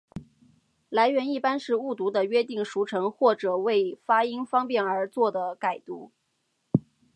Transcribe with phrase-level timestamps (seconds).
[0.89, 6.11] 来源一般是误读的约定俗成或者为发音方便而作的改读。